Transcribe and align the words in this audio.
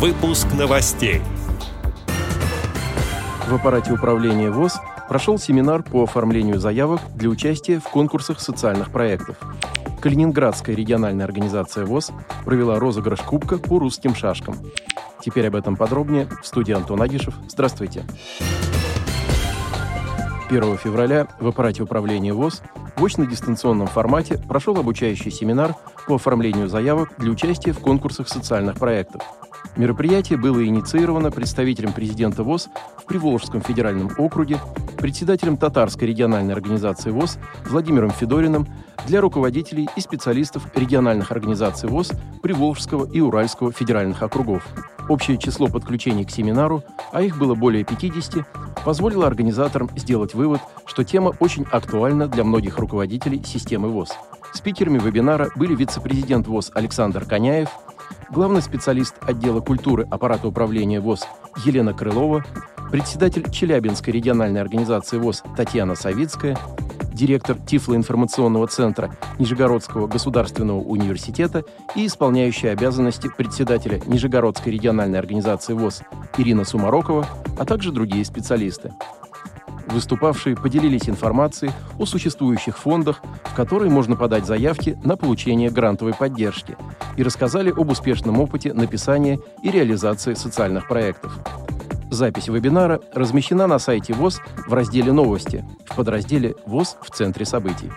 Выпуск 0.00 0.46
новостей. 0.58 1.20
В 3.46 3.54
аппарате 3.54 3.92
управления 3.92 4.50
ВОЗ 4.50 4.80
прошел 5.10 5.36
семинар 5.36 5.82
по 5.82 6.04
оформлению 6.04 6.58
заявок 6.58 7.02
для 7.16 7.28
участия 7.28 7.80
в 7.80 7.84
конкурсах 7.84 8.40
социальных 8.40 8.92
проектов. 8.92 9.36
Калининградская 10.00 10.74
региональная 10.74 11.26
организация 11.26 11.84
ВОЗ 11.84 12.12
провела 12.46 12.78
розыгрыш 12.78 13.20
кубка 13.20 13.58
по 13.58 13.78
русским 13.78 14.14
шашкам. 14.14 14.56
Теперь 15.22 15.48
об 15.48 15.54
этом 15.54 15.76
подробнее 15.76 16.28
в 16.42 16.46
студии 16.46 16.72
Антон 16.72 17.02
Агишев. 17.02 17.34
Здравствуйте. 17.46 18.02
1 20.48 20.78
февраля 20.78 21.28
в 21.40 21.46
аппарате 21.46 21.82
управления 21.82 22.32
ВОЗ 22.32 22.62
в 22.96 23.04
очно-дистанционном 23.04 23.86
формате 23.86 24.38
прошел 24.48 24.78
обучающий 24.78 25.30
семинар 25.30 25.74
по 26.06 26.14
оформлению 26.14 26.70
заявок 26.70 27.10
для 27.18 27.30
участия 27.30 27.72
в 27.72 27.80
конкурсах 27.80 28.28
социальных 28.28 28.76
проектов. 28.76 29.22
Мероприятие 29.76 30.38
было 30.38 30.64
инициировано 30.66 31.30
представителем 31.30 31.92
президента 31.92 32.42
ВОЗ 32.42 32.68
в 32.96 33.04
Приволжском 33.04 33.60
федеральном 33.60 34.10
округе, 34.18 34.58
председателем 34.98 35.56
Татарской 35.56 36.08
региональной 36.08 36.54
организации 36.54 37.10
ВОЗ 37.10 37.38
Владимиром 37.66 38.10
Федориным 38.10 38.66
для 39.06 39.20
руководителей 39.20 39.88
и 39.96 40.00
специалистов 40.00 40.66
региональных 40.74 41.30
организаций 41.30 41.88
ВОЗ 41.88 42.12
Приволжского 42.42 43.10
и 43.10 43.20
Уральского 43.20 43.72
федеральных 43.72 44.22
округов. 44.22 44.66
Общее 45.08 45.38
число 45.38 45.68
подключений 45.68 46.24
к 46.24 46.30
семинару, 46.30 46.84
а 47.12 47.22
их 47.22 47.38
было 47.38 47.54
более 47.54 47.84
50, 47.84 48.46
позволило 48.84 49.26
организаторам 49.26 49.90
сделать 49.96 50.34
вывод, 50.34 50.60
что 50.86 51.04
тема 51.04 51.34
очень 51.40 51.64
актуальна 51.70 52.28
для 52.28 52.44
многих 52.44 52.78
руководителей 52.78 53.42
системы 53.44 53.88
ВОЗ. 53.88 54.10
Спикерами 54.52 54.98
вебинара 54.98 55.50
были 55.54 55.74
вице-президент 55.74 56.46
ВОЗ 56.48 56.72
Александр 56.74 57.24
Коняев, 57.24 57.70
главный 58.30 58.62
специалист 58.62 59.14
отдела 59.22 59.60
культуры 59.60 60.06
аппарата 60.10 60.48
управления 60.48 61.00
ВОЗ 61.00 61.26
Елена 61.64 61.92
Крылова, 61.92 62.44
председатель 62.90 63.50
Челябинской 63.50 64.12
региональной 64.12 64.60
организации 64.60 65.18
ВОЗ 65.18 65.42
Татьяна 65.56 65.94
Савицкая, 65.94 66.56
директор 67.12 67.56
Тифлоинформационного 67.58 68.66
центра 68.68 69.16
Нижегородского 69.38 70.06
государственного 70.06 70.80
университета 70.80 71.64
и 71.94 72.06
исполняющая 72.06 72.72
обязанности 72.72 73.28
председателя 73.36 74.00
Нижегородской 74.06 74.72
региональной 74.72 75.18
организации 75.18 75.74
ВОЗ 75.74 76.02
Ирина 76.38 76.64
Сумарокова, 76.64 77.26
а 77.58 77.64
также 77.64 77.92
другие 77.92 78.24
специалисты. 78.24 78.92
Выступавшие 79.88 80.56
поделились 80.56 81.08
информацией 81.08 81.72
о 81.98 82.06
существующих 82.06 82.78
фондах, 82.78 83.22
в 83.44 83.54
которые 83.54 83.90
можно 83.90 84.16
подать 84.16 84.46
заявки 84.46 84.98
на 85.04 85.16
получение 85.16 85.70
грантовой 85.70 86.14
поддержки, 86.14 86.76
и 87.16 87.22
рассказали 87.22 87.70
об 87.70 87.90
успешном 87.90 88.40
опыте 88.40 88.72
написания 88.72 89.38
и 89.62 89.70
реализации 89.70 90.34
социальных 90.34 90.88
проектов. 90.88 91.38
Запись 92.10 92.48
вебинара 92.48 93.00
размещена 93.14 93.66
на 93.66 93.78
сайте 93.78 94.12
ВОЗ 94.14 94.40
в 94.66 94.74
разделе 94.74 95.12
«Новости» 95.12 95.64
в 95.86 95.94
подразделе 95.94 96.56
«ВОЗ 96.66 96.96
в 97.02 97.10
центре 97.10 97.44
событий». 97.44 97.90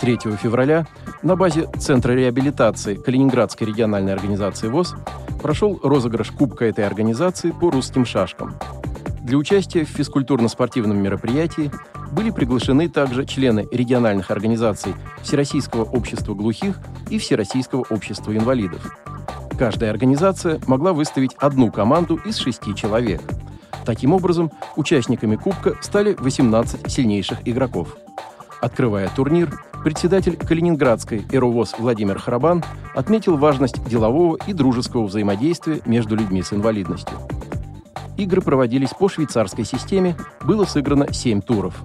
3 0.00 0.18
февраля 0.40 0.86
на 1.22 1.36
базе 1.36 1.66
Центра 1.78 2.12
реабилитации 2.12 2.94
Калининградской 2.94 3.66
региональной 3.66 4.12
организации 4.12 4.68
ВОЗ 4.68 4.94
прошел 5.42 5.80
розыгрыш 5.82 6.30
Кубка 6.30 6.66
этой 6.66 6.86
организации 6.86 7.50
по 7.50 7.70
русским 7.70 8.06
шашкам. 8.06 8.54
Для 9.28 9.36
участия 9.36 9.84
в 9.84 9.90
физкультурно-спортивном 9.90 10.96
мероприятии 10.96 11.70
были 12.12 12.30
приглашены 12.30 12.88
также 12.88 13.26
члены 13.26 13.68
региональных 13.70 14.30
организаций 14.30 14.94
Всероссийского 15.22 15.84
общества 15.84 16.32
глухих 16.32 16.78
и 17.10 17.18
Всероссийского 17.18 17.84
общества 17.90 18.34
инвалидов. 18.34 18.96
Каждая 19.58 19.90
организация 19.90 20.58
могла 20.66 20.94
выставить 20.94 21.34
одну 21.34 21.70
команду 21.70 22.16
из 22.24 22.38
шести 22.38 22.74
человек. 22.74 23.20
Таким 23.84 24.14
образом, 24.14 24.50
участниками 24.76 25.36
Кубка 25.36 25.76
стали 25.82 26.14
18 26.14 26.90
сильнейших 26.90 27.46
игроков. 27.46 27.98
Открывая 28.62 29.10
турнир, 29.14 29.52
председатель 29.84 30.38
Калининградской 30.38 31.26
«Эровоз» 31.30 31.74
Владимир 31.78 32.18
Харабан 32.18 32.64
отметил 32.94 33.36
важность 33.36 33.84
делового 33.84 34.38
и 34.46 34.54
дружеского 34.54 35.04
взаимодействия 35.04 35.82
между 35.84 36.16
людьми 36.16 36.42
с 36.42 36.54
инвалидностью. 36.54 37.18
Игры 38.18 38.40
проводились 38.40 38.90
по 38.90 39.08
швейцарской 39.08 39.64
системе, 39.64 40.16
было 40.42 40.64
сыграно 40.64 41.12
7 41.12 41.40
туров. 41.40 41.80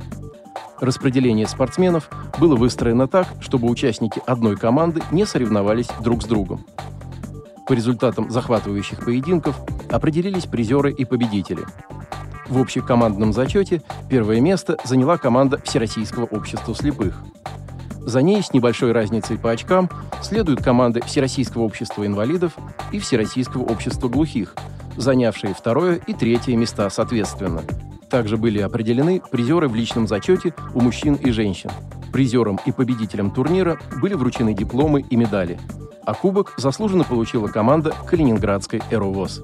Распределение 0.81 1.47
спортсменов 1.47 2.09
было 2.39 2.55
выстроено 2.55 3.07
так, 3.07 3.27
чтобы 3.39 3.69
участники 3.69 4.19
одной 4.25 4.57
команды 4.57 5.03
не 5.11 5.25
соревновались 5.25 5.89
друг 6.01 6.23
с 6.23 6.25
другом. 6.25 6.65
По 7.67 7.73
результатам 7.73 8.31
захватывающих 8.31 9.05
поединков 9.05 9.55
определились 9.91 10.47
призеры 10.47 10.91
и 10.91 11.05
победители. 11.05 11.65
В 12.47 12.59
общекомандном 12.59 13.31
зачете 13.31 13.83
первое 14.09 14.41
место 14.41 14.77
заняла 14.83 15.19
команда 15.19 15.61
Всероссийского 15.63 16.25
общества 16.25 16.73
слепых. 16.73 17.15
За 17.99 18.23
ней 18.23 18.41
с 18.41 18.53
небольшой 18.53 18.91
разницей 18.91 19.37
по 19.37 19.51
очкам 19.51 19.87
следуют 20.23 20.63
команды 20.63 21.01
Всероссийского 21.05 21.61
общества 21.61 22.07
инвалидов 22.07 22.53
и 22.91 22.97
Всероссийского 22.97 23.63
общества 23.63 24.09
глухих, 24.09 24.55
занявшие 24.97 25.53
второе 25.53 25.95
и 25.95 26.13
третье 26.13 26.55
места 26.55 26.89
соответственно. 26.89 27.61
Также 28.09 28.37
были 28.37 28.59
определены 28.59 29.21
призеры 29.31 29.67
в 29.67 29.75
личном 29.75 30.07
зачете 30.07 30.53
у 30.73 30.81
мужчин 30.81 31.15
и 31.15 31.31
женщин. 31.31 31.71
Призерам 32.11 32.59
и 32.65 32.71
победителям 32.71 33.31
турнира 33.31 33.79
были 34.01 34.13
вручены 34.13 34.53
дипломы 34.53 35.01
и 35.01 35.15
медали– 35.15 35.59
а 36.05 36.13
кубок 36.13 36.53
заслуженно 36.57 37.03
получила 37.03 37.47
команда 37.47 37.93
Калининградской 38.05 38.81
«Эровоз». 38.91 39.41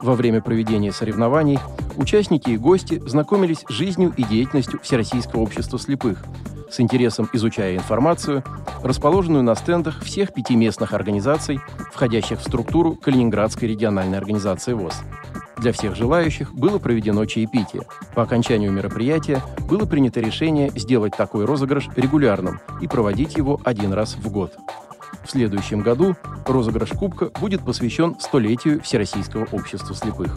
Во 0.00 0.14
время 0.14 0.42
проведения 0.42 0.92
соревнований 0.92 1.58
участники 1.96 2.50
и 2.50 2.58
гости 2.58 3.00
знакомились 3.06 3.64
с 3.68 3.72
жизнью 3.72 4.12
и 4.16 4.24
деятельностью 4.24 4.80
Всероссийского 4.82 5.40
общества 5.40 5.78
слепых, 5.78 6.24
с 6.72 6.80
интересом 6.80 7.28
изучая 7.32 7.76
информацию, 7.76 8.42
расположенную 8.82 9.44
на 9.44 9.54
стендах 9.54 10.02
всех 10.02 10.32
пяти 10.32 10.56
местных 10.56 10.94
организаций, 10.94 11.60
входящих 11.92 12.40
в 12.40 12.42
структуру 12.42 12.96
Калининградской 12.96 13.68
региональной 13.68 14.18
организации 14.18 14.72
ВОЗ. 14.72 15.02
Для 15.58 15.72
всех 15.72 15.94
желающих 15.94 16.52
было 16.54 16.78
проведено 16.78 17.24
чаепитие. 17.26 17.82
По 18.14 18.22
окончанию 18.22 18.72
мероприятия 18.72 19.42
было 19.68 19.84
принято 19.84 20.20
решение 20.20 20.70
сделать 20.74 21.16
такой 21.16 21.44
розыгрыш 21.44 21.88
регулярным 21.94 22.60
и 22.80 22.88
проводить 22.88 23.36
его 23.36 23.60
один 23.62 23.92
раз 23.92 24.16
в 24.16 24.28
год. 24.32 24.56
В 25.24 25.30
следующем 25.30 25.80
году 25.80 26.16
розыгрыш 26.46 26.90
Кубка 26.90 27.30
будет 27.38 27.64
посвящен 27.64 28.16
столетию 28.18 28.80
Всероссийского 28.82 29.46
общества 29.52 29.94
слепых. 29.94 30.36